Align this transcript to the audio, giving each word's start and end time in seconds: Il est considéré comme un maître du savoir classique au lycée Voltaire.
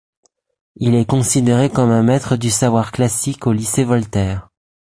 Il 0.77 0.95
est 0.95 1.05
considéré 1.07 1.69
comme 1.69 1.91
un 1.91 2.01
maître 2.01 2.35
du 2.35 2.49
savoir 2.49 2.91
classique 2.91 3.45
au 3.45 3.51
lycée 3.53 3.83
Voltaire. 3.83 4.49